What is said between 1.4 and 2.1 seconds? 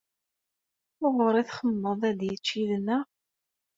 i txemmmeḍ